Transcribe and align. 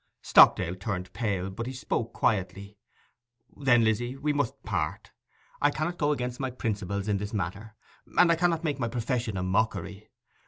Stockdale 0.23 0.73
turned 0.75 1.13
pale, 1.13 1.51
but 1.51 1.67
he 1.67 1.73
spoke 1.73 2.11
quietly. 2.11 2.75
'Then, 3.55 3.83
Lizzy, 3.83 4.17
we 4.17 4.33
must 4.33 4.63
part. 4.63 5.11
I 5.61 5.69
cannot 5.69 5.99
go 5.99 6.11
against 6.11 6.39
my 6.39 6.49
principles 6.49 7.07
in 7.07 7.17
this 7.17 7.33
matter, 7.35 7.75
and 8.17 8.31
I 8.31 8.35
cannot 8.35 8.63
make 8.63 8.79
my 8.79 8.87
profession 8.87 9.37
a 9.37 9.43
mockery. 9.43 10.09